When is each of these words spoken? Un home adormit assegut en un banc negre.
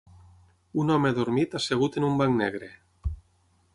Un 0.83 0.93
home 0.95 1.11
adormit 1.13 1.53
assegut 1.59 1.99
en 2.01 2.09
un 2.11 2.17
banc 2.23 2.35
negre. 2.41 2.71